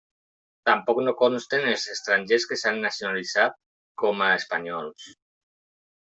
[0.67, 3.59] Tampoc no consten els estrangers que s'han nacionalitzat
[4.05, 5.11] com a espanyols.